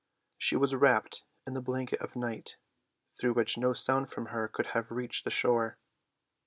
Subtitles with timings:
[0.39, 2.57] She was wrapped in the blanket of night,
[3.19, 5.77] through which no sound from her could have reached the shore.